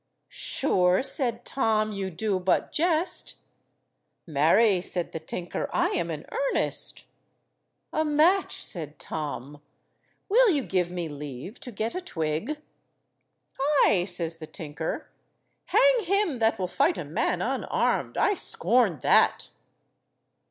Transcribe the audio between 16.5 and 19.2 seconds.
will fight a man unarmed. I scorn